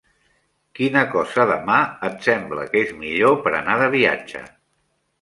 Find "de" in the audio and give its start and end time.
1.51-1.59, 3.87-3.95